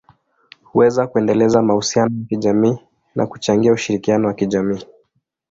huweza 0.63 1.07
kuendeleza 1.07 1.61
mahusiano 1.61 2.19
ya 2.19 2.25
kijamii 2.25 2.77
na 3.15 3.27
kuchangia 3.27 3.73
ushirikiano 3.73 4.27
wa 4.27 4.33
kijamii. 4.33 4.83